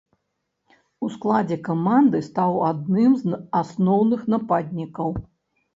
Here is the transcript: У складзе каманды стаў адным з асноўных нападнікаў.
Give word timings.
У 1.07 1.09
складзе 1.15 1.57
каманды 1.69 2.23
стаў 2.29 2.59
адным 2.71 3.11
з 3.23 3.43
асноўных 3.61 4.21
нападнікаў. 4.35 5.09